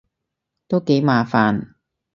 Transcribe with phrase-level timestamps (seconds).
[0.67, 1.75] 都幾麻煩